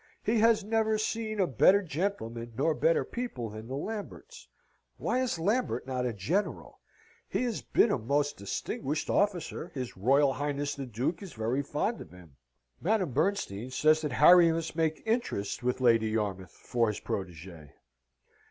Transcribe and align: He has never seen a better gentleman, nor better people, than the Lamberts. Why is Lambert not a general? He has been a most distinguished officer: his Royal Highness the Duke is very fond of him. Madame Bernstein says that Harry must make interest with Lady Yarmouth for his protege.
He 0.23 0.39
has 0.39 0.63
never 0.63 0.97
seen 0.97 1.39
a 1.39 1.45
better 1.45 1.83
gentleman, 1.83 2.53
nor 2.57 2.73
better 2.73 3.05
people, 3.05 3.51
than 3.51 3.67
the 3.67 3.75
Lamberts. 3.75 4.47
Why 4.97 5.19
is 5.21 5.37
Lambert 5.37 5.85
not 5.85 6.07
a 6.07 6.11
general? 6.11 6.79
He 7.29 7.43
has 7.43 7.61
been 7.61 7.91
a 7.91 7.99
most 7.99 8.35
distinguished 8.35 9.11
officer: 9.11 9.69
his 9.75 9.95
Royal 9.95 10.33
Highness 10.33 10.73
the 10.73 10.87
Duke 10.87 11.21
is 11.21 11.33
very 11.33 11.61
fond 11.61 12.01
of 12.01 12.09
him. 12.09 12.35
Madame 12.81 13.11
Bernstein 13.11 13.69
says 13.69 14.01
that 14.01 14.13
Harry 14.13 14.51
must 14.51 14.75
make 14.75 15.03
interest 15.05 15.61
with 15.61 15.79
Lady 15.81 16.07
Yarmouth 16.09 16.49
for 16.49 16.87
his 16.87 16.99
protege. 16.99 17.71